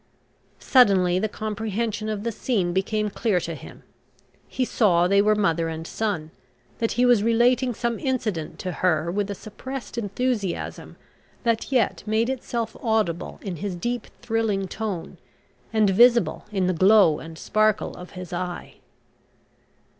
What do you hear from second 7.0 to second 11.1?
was relating some incident to her with a suppressed enthusiasm